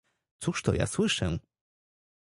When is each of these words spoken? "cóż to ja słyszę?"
"cóż 0.39 0.61
to 0.63 0.73
ja 0.73 0.87
słyszę?" 0.87 1.37